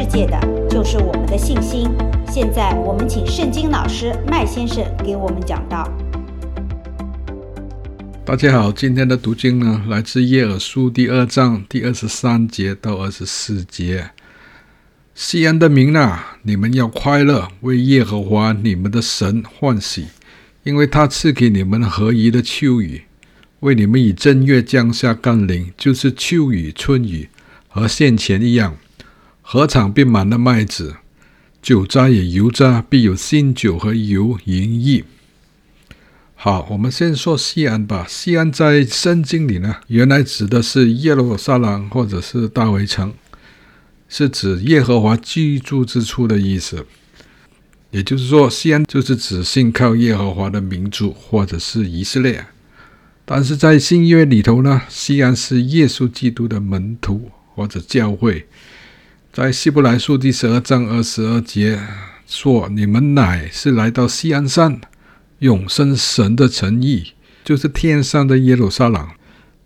[0.00, 1.86] 世界的，就是我们的信心。
[2.26, 5.86] 现在我们请圣经老师麦先生给我们讲道。
[8.24, 14.08] 大家好，今天的读经呢，来自耶尔书第二章第二十三节到二十四节。
[15.14, 20.06] 西安的民哪，你们要快乐，为耶和华你们的神欢喜，
[20.62, 23.02] 因为他赐给你们合宜的秋雨，
[23.60, 27.28] 为你们以正月降下甘霖，就是秋雨、春雨。
[27.72, 28.76] 和先前一样，
[29.52, 30.94] 禾场必满了麦子，
[31.60, 35.02] 酒渣也油渣，必有新酒和油盈溢。
[36.36, 38.06] 好，我们先说西安吧。
[38.08, 43.12] 西安在圣经里呢，原来指的是耶路撒冷或者是大卫城，
[44.08, 46.86] 是指耶和华居住之处的意思。
[47.90, 52.46] 也就是说，西安就是指信靠耶和华的民族，或者是以色列。
[53.24, 57.32] 但是在新约里头呢，西安是耶稣基督的门徒。
[57.52, 58.46] 或者教会，
[59.32, 61.80] 在希伯来书第十二章二十二节
[62.26, 64.80] 说：“你们乃是来到锡安山，
[65.38, 67.12] 永生神的城邑，
[67.44, 69.08] 就是天上的耶路撒冷。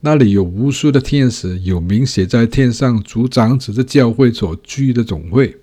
[0.00, 5.56] 那里有无数的天使，有名写在天上诸长子的教会所居的总会，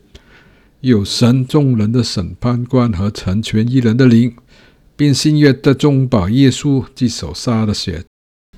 [0.79, 4.35] 有神众人的审判官和成全一人的灵，
[4.95, 8.03] 并新约的中保耶稣即所杀的血。”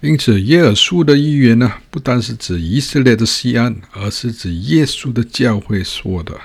[0.03, 6.37] 因此，耶珥书的预言呢，不单是指以色列的锡安，而是指耶稣的教会说的。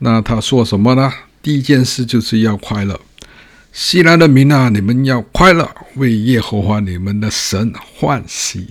[0.00, 1.10] 那他说什么呢？
[1.40, 3.00] 第一件事就是要快乐。
[3.72, 8.66] 西安的民啊，你们要快乐，为耶和华你们的神欢喜。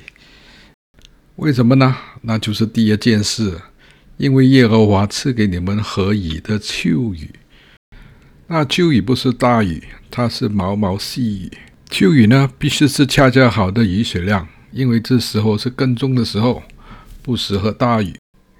[1.37, 1.97] 为什么呢？
[2.21, 3.59] 那就是第二件事，
[4.17, 7.31] 因为耶和华赐给你们何以的秋雨。
[8.45, 11.51] 那秋雨不是大雨，它是毛毛细雨。
[11.89, 16.61] 秋雨呢，必须是恰恰好的雨水量，因为这时候是耕种的时候，
[17.23, 18.13] 不适合大雨。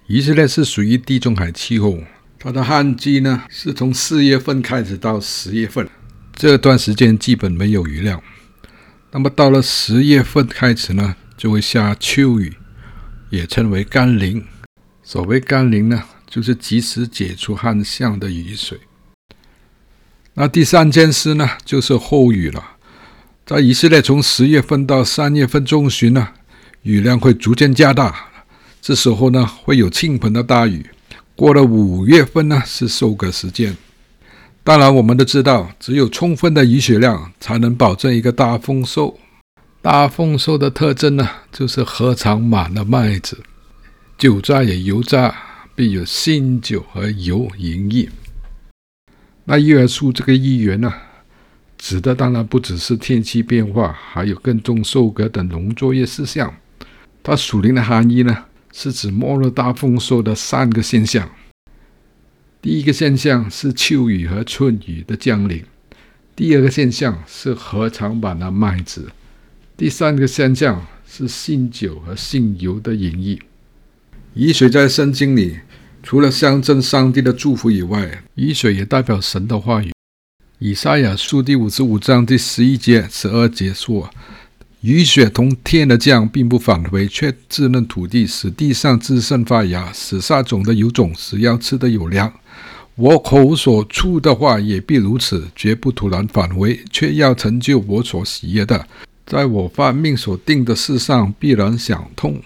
[0.07, 1.99] 以色列是属于地中海气候，
[2.39, 5.87] 它的旱季呢是从四月份开始到十月份，
[6.35, 8.21] 这段时间基本没有雨量。
[9.11, 12.55] 那么到了十月份开始呢，就会下秋雨，
[13.29, 14.43] 也称为甘霖。
[15.03, 18.79] 所谓甘霖呢，就是及时解除旱象的雨水。
[20.33, 22.76] 那第三件事呢，就是后雨了。
[23.47, 26.27] 在以色列，从十月份到三月份中旬呢，
[26.81, 28.13] 雨量会逐渐加大。
[28.81, 30.85] 这时候呢，会有倾盆的大雨。
[31.33, 33.77] 过了五月份呢，是收割时间。
[34.65, 39.17] 当然，我们都知道，只有充分的雨水量，才能保证一个大丰收。
[39.81, 43.41] 大丰收的特征呢，就是禾场满了麦子，
[44.17, 45.33] 酒榨也油榨，
[45.73, 48.09] 必有新酒和油盈溢。
[49.45, 50.93] 那耶珥书这个预言呢？
[51.77, 56.53] 指的当然不只是天气变化，还有耕种、收割等农作业事项。
[57.23, 61.29] 它属灵的含义呢，是指末日大丰收的三个现象。
[62.61, 65.59] 第一个现象是秋雨和春雨的降临；
[66.35, 69.03] 第二个现象是禾场满了麦子；
[69.77, 73.39] 第三个现象是新酒和新油的盈溢。
[74.33, 75.59] 雨水在圣经里，
[76.01, 79.96] 除了象征上帝的祝福以外，雨水也代表神的话语。
[80.59, 84.09] 以赛亚书第五十五章第十一节、十二节说
[84.81, 92.33] ：“雨雪从天而降，并不返回，却滋润土地，使地上滋生发芽，使撒种的有种，使要吃的有粮。
[92.95, 98.87] 我口所出的话也必如此，绝不突然返回，却要成就我所喜悦的，
[99.27, 102.41] 在我发命所定的事上必然享通。”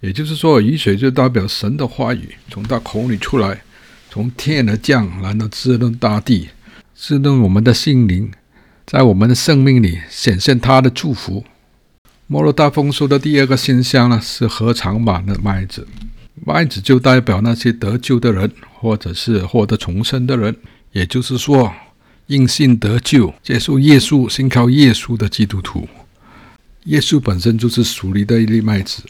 [0.00, 3.62] 也就是说，雨水就代表神的话语从他口里出来，
[4.10, 6.48] 从天而降，然后滋润大地。
[7.00, 8.32] 滋润我们的心灵，
[8.84, 11.44] 在我们的生命里显现他的祝福。
[12.26, 15.86] 摩洛大丰收的第二个现象呢，是禾场满的麦子。
[16.44, 20.56] 麦子就代表那些得救的人，或者是获得重生的人，
[20.90, 21.72] 也就是说，
[22.26, 25.88] 因信得救、接受耶稣、信靠耶稣的基督徒。
[26.86, 29.04] 耶稣本身就是属灵的一粒麦子，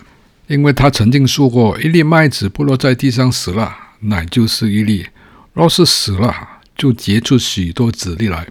[0.47, 5.07] 因为他曾经说过：“一粒麦子不落在地上死了，乃就是一粒；
[5.55, 6.35] 若是死了，”
[6.79, 8.47] 就结出许多子粒来。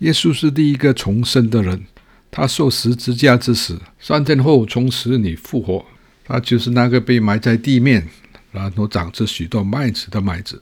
[0.00, 1.84] 耶稣是第一个重生的人，
[2.30, 5.86] 他受十字架之死，三天后从死里复活。
[6.26, 8.08] 他就是那个被埋在地面，
[8.50, 10.58] 然后长出许多麦子的麦子。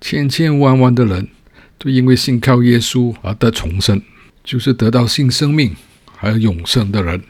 [0.00, 1.28] 千千万万的人
[1.78, 4.02] 都因为信靠耶稣而得重生，
[4.42, 5.74] 就是得到新生命
[6.16, 7.22] 还有永生的人。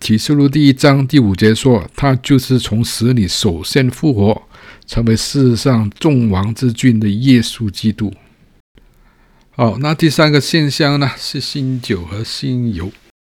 [0.00, 4.42] 启示录第一章第五节说，他就是从死里首先复活，
[4.86, 8.12] 成为世上众王之君的耶稣基督。
[9.56, 12.90] 好，那第三个现象呢，是新酒和新油。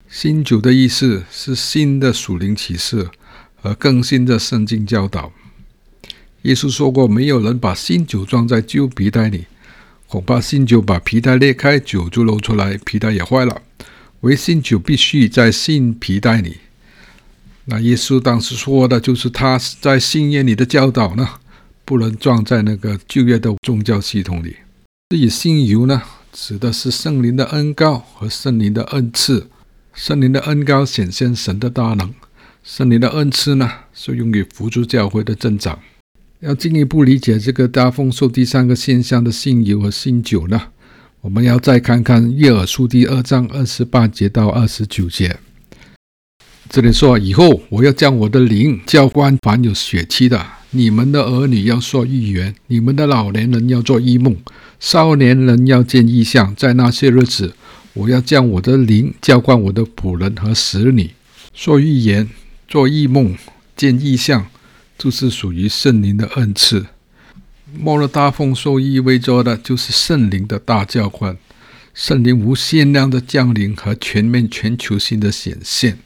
[0.08, 3.08] 新酒的意思是新的属灵启示
[3.60, 5.32] 和更新的圣经教导。
[6.42, 9.46] 耶稣说过：“没有人把新酒装在旧皮袋里，
[10.06, 13.60] 恐怕新酒把皮袋裂开，酒就漏出来，皮袋也坏了。
[14.20, 16.58] 唯新酒必须在新皮袋里。”
[17.66, 21.28] 那耶稣当时说的就是他在新约里的教导呢，
[21.84, 24.54] 不能装在那个旧约的宗教系统里。
[25.12, 26.00] 至于新油呢，
[26.32, 29.50] 指的是圣灵的恩膏和圣灵的恩赐。
[29.92, 32.14] 圣灵的恩膏显现神的大能，
[32.64, 35.78] 圣灵的恩赐呢，是用于辅助教会的增长。
[36.40, 40.68] 要进一步理解这个大丰收第三个现象的信油和信酒呢，
[41.20, 45.38] 我们要再看看约珥书第二章二十八节到二十九节。
[46.70, 50.42] 这里说：“以后我要将我的灵浇灌凡有血气的，
[50.74, 54.34] 你们的儿女要说预言，你们的老年人要做异梦，
[54.80, 56.54] 少年人要见异象。
[56.56, 57.54] 在那些日子，
[57.92, 61.10] 我要将我的灵浇灌我的仆人和使女，
[61.52, 62.30] 说预言，
[62.66, 63.36] 做异梦，
[63.76, 64.46] 见异象，
[64.96, 66.86] 就是属于圣灵的恩赐。
[67.78, 71.36] 末日大丰收意味着的就是圣灵的大浇灌，
[71.92, 75.98] 圣灵无限量的降临和全面全球性的显现。”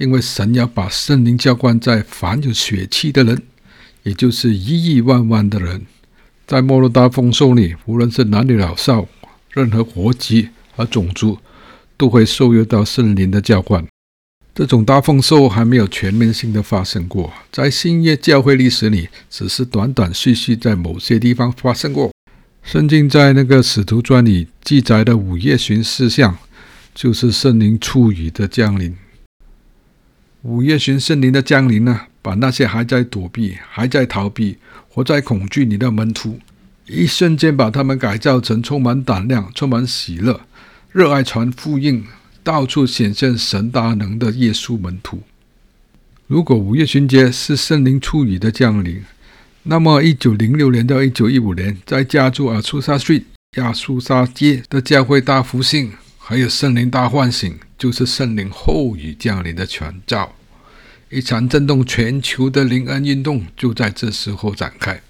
[0.00, 3.42] 因为神要把圣灵浇灌在凡有血气的人，
[4.02, 5.86] 也就是亿亿万万的人，
[6.46, 9.06] 在末日大丰收里，无论是男女老少，
[9.52, 11.38] 任何国籍和种族，
[11.96, 13.86] 都会受约到圣灵的浇灌。
[14.52, 22.10] 这种大丰收还没有全面性的发生过，在新约教会历史里，只是断断续续在某些地方发生过。
[22.62, 26.36] 圣经在那个使徒传里记载的五夜巡事项，
[26.94, 28.94] 就是圣灵初雨的降临。
[30.42, 34.58] 五夜巡圣灵的降临呢，把那些还在躲避、还在逃避、
[34.88, 36.38] 活在恐惧里的门徒，
[36.86, 40.40] 一瞬间把他们改造成充满胆量、充满喜乐、
[40.92, 42.04] 热爱传福音、
[42.42, 45.22] 到处显现神大能的耶稣门徒。
[46.26, 49.02] 如果五月旬节是圣灵初雨的降临，
[49.62, 53.24] 那么一九零六年到一九一五年，在加州阿苏萨 Street
[53.56, 57.58] 亚苏沙街的教会大复兴，还有圣灵大唤醒。
[57.80, 60.34] 就是圣灵后雨降临的前兆，
[61.12, 65.02] 一场震动全球的灵恩运动就在这时候展开。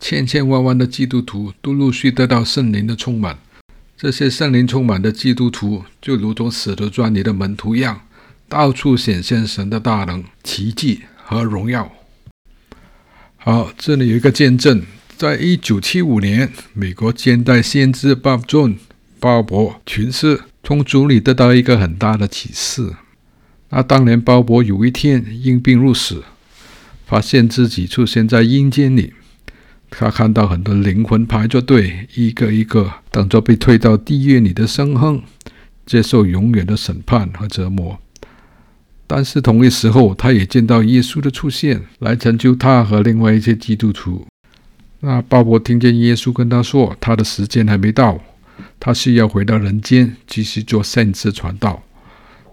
[0.00, 3.38] 千千万万的基督徒都陆续得到圣灵的充满，
[3.96, 8.00] 这些圣灵充满的基督徒就如同使徒专里的门徒一样，
[8.48, 11.92] 到处显现神的大能、奇迹和荣耀。
[13.36, 14.82] 好，这里有一个见证，
[15.16, 18.78] 在一九七五年，美国现代先知 Bob Jones
[19.20, 20.40] 鲍伯群士。
[20.64, 22.96] 从主里得到一个很大的启示。
[23.70, 26.22] 那当年鲍勃有一天因病入死，
[27.06, 29.12] 发现自己出现在阴间里。
[29.90, 35.22] 他看到很多灵魂排着队，一个一个等着被推到地狱里的深坑，
[35.84, 37.98] 接受永远的审判和折磨。
[39.06, 44.26] 但是同一时候，他也见到耶稣的出现，来拯救他和另外一些基督徒。
[45.00, 48.20] 那鲍勃听见耶稣跟他说：“他的时间还没到。”
[48.80, 51.82] 他需要回到人间，继续做圣职传道。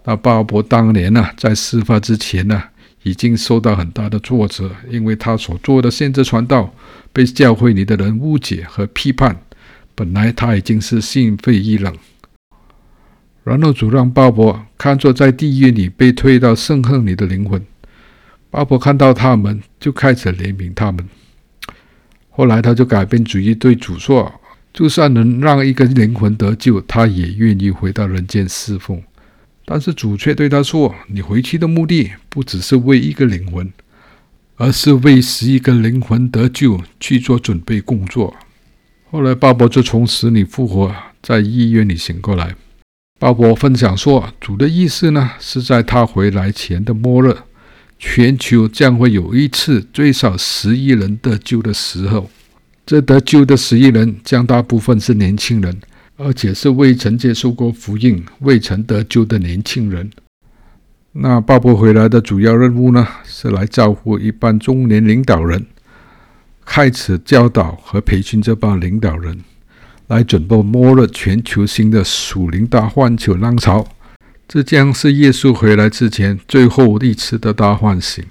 [0.06, 2.62] 那鲍伯当年呢，在事发之前呢，
[3.04, 6.74] 已经受到很大的挫折，因为他所做的先知传道
[7.14, 9.40] 被教会里的人误解和批判。
[9.96, 11.96] 本来他已经是心灰意冷，
[13.44, 17.63] 然后主让鲍勃看作在地狱里被推到圣恨里的灵魂。
[18.50, 21.08] 鲍勃看到他们，就开始怜悯他们。
[22.30, 24.34] 后来他就改变主意，对主说。
[24.74, 29.00] 就算能让一个灵魂得救，他也愿意回到人间侍奉。
[29.65, 33.72] 但是主却对他说：“你回去的目的不只是为一个灵魂，
[34.58, 38.36] 而是为十一个灵魂得救去做准备工作。”
[39.10, 42.55] 后来鲍勃就从死里复活，在医院里醒过来。
[43.20, 47.34] 鲍勃分享说：“主的意思呢，是在他回来前的末日，
[47.98, 52.29] 全球将会有一次最少十亿人得救的时候。”
[52.86, 55.79] 这得救的十亿人，将大部分是年轻人，
[56.17, 60.12] 而且是未曾接受过福音、未曾得救的年轻人。
[61.13, 65.65] 那鲍勃回来的主要任务呢，是来照顾一般中年领导人，
[66.65, 69.41] 开始教导和培训这帮领导人，
[70.08, 73.88] 来准备末日全球性的属灵大换球浪潮。
[74.48, 78.24] 这将是耶稣回来之前最后一次的大唤醒。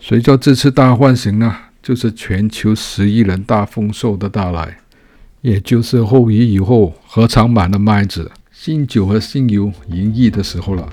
[0.00, 4.78] 随着这次大唤醒呢，就是全球十亿人大丰收的到来，
[5.40, 10.88] 也就是后羿以后禾场满的麦子，新酒和新油盈溢的时候了。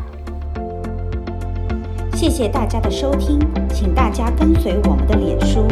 [2.14, 3.40] 谢谢大家的收听，
[3.74, 5.68] 请大家跟随我们的脸书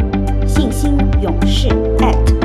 [0.46, 1.68] 信心勇士
[2.00, 2.43] 艾特。